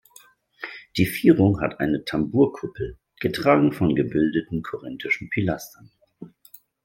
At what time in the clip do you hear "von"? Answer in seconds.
3.71-3.93